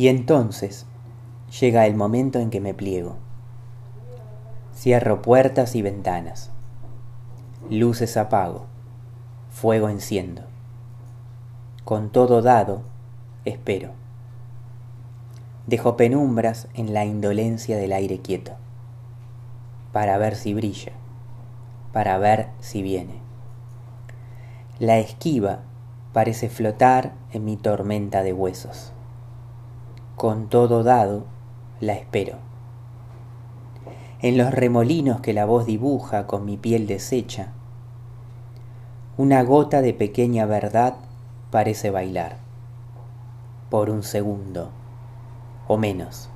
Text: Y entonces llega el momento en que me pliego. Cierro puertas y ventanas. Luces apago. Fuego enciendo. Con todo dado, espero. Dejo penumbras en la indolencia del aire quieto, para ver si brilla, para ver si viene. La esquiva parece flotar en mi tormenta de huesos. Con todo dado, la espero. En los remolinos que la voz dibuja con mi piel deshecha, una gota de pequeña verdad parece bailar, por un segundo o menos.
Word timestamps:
Y 0.00 0.08
entonces 0.08 0.86
llega 1.60 1.86
el 1.86 1.94
momento 1.94 2.38
en 2.38 2.48
que 2.48 2.62
me 2.62 2.72
pliego. 2.72 3.18
Cierro 4.74 5.20
puertas 5.20 5.76
y 5.76 5.82
ventanas. 5.82 6.48
Luces 7.68 8.16
apago. 8.16 8.64
Fuego 9.50 9.90
enciendo. 9.90 10.44
Con 11.84 12.08
todo 12.08 12.40
dado, 12.40 12.80
espero. 13.44 13.90
Dejo 15.66 15.98
penumbras 15.98 16.68
en 16.72 16.94
la 16.94 17.04
indolencia 17.04 17.76
del 17.76 17.92
aire 17.92 18.20
quieto, 18.20 18.52
para 19.92 20.16
ver 20.16 20.34
si 20.34 20.54
brilla, 20.54 20.92
para 21.92 22.16
ver 22.16 22.48
si 22.60 22.80
viene. 22.80 23.20
La 24.78 24.96
esquiva 24.96 25.58
parece 26.14 26.48
flotar 26.48 27.12
en 27.32 27.44
mi 27.44 27.58
tormenta 27.58 28.22
de 28.22 28.32
huesos. 28.32 28.94
Con 30.20 30.50
todo 30.50 30.82
dado, 30.82 31.24
la 31.80 31.94
espero. 31.94 32.36
En 34.20 34.36
los 34.36 34.50
remolinos 34.50 35.22
que 35.22 35.32
la 35.32 35.46
voz 35.46 35.64
dibuja 35.64 36.26
con 36.26 36.44
mi 36.44 36.58
piel 36.58 36.86
deshecha, 36.86 37.52
una 39.16 39.42
gota 39.44 39.80
de 39.80 39.94
pequeña 39.94 40.44
verdad 40.44 40.96
parece 41.50 41.88
bailar, 41.88 42.36
por 43.70 43.88
un 43.88 44.02
segundo 44.02 44.68
o 45.68 45.78
menos. 45.78 46.29